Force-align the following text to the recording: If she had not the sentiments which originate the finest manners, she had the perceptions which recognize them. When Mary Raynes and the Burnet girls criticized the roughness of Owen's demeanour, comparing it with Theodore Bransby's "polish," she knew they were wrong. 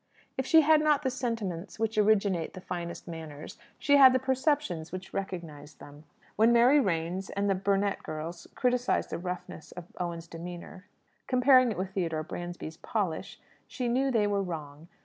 If 0.35 0.47
she 0.47 0.61
had 0.61 0.81
not 0.81 1.03
the 1.03 1.11
sentiments 1.11 1.77
which 1.77 1.95
originate 1.95 2.55
the 2.55 2.59
finest 2.59 3.07
manners, 3.07 3.59
she 3.77 3.97
had 3.97 4.13
the 4.13 4.17
perceptions 4.19 4.91
which 4.91 5.13
recognize 5.13 5.75
them. 5.75 6.05
When 6.37 6.51
Mary 6.51 6.79
Raynes 6.79 7.29
and 7.29 7.47
the 7.47 7.53
Burnet 7.53 8.01
girls 8.01 8.47
criticized 8.55 9.11
the 9.11 9.19
roughness 9.19 9.71
of 9.73 9.85
Owen's 9.99 10.25
demeanour, 10.25 10.87
comparing 11.27 11.71
it 11.71 11.77
with 11.77 11.91
Theodore 11.93 12.23
Bransby's 12.23 12.77
"polish," 12.77 13.39
she 13.67 13.87
knew 13.87 14.09
they 14.09 14.25
were 14.25 14.41
wrong. 14.41 14.87